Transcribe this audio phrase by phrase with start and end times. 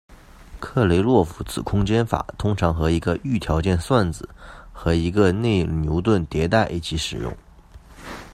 [0.59, 4.27] 克雷洛夫子空间法通常和一个预条件算子
[4.73, 7.37] 和一个内牛顿迭代一起使用。